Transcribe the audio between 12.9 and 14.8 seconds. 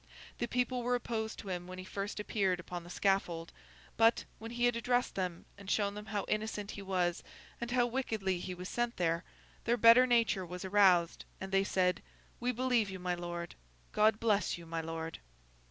my Lord. God bless you,